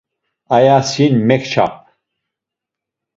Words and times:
Aya 0.55 0.77
sin 0.91 1.15
mekçap. 1.27 1.73